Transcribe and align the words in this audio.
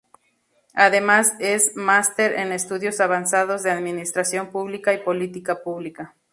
Además 0.73 1.33
es 1.37 1.75
máster 1.75 2.33
en 2.33 2.51
estudios 2.51 2.99
avanzados 2.99 3.61
de 3.61 3.69
Administración 3.69 4.47
pública 4.49 4.93
y 4.93 5.03
política 5.03 5.61
pública. 5.61 6.15